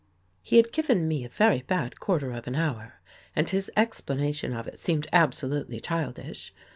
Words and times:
He 0.41 0.57
had 0.57 0.71
given 0.71 1.07
me 1.07 1.23
a 1.23 1.29
very 1.29 1.61
bad 1.61 1.99
quarter 1.99 2.31
of 2.31 2.47
an 2.47 2.55
hour 2.55 2.99
and 3.35 3.47
his 3.47 3.69
explanation 3.77 4.51
of 4.51 4.65
it 4.65 4.79
seemed 4.79 5.07
absolutely 5.13 5.79
childish. 5.79 6.51